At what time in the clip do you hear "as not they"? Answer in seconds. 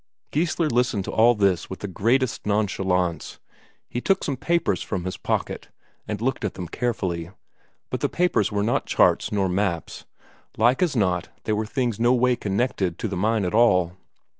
10.81-11.53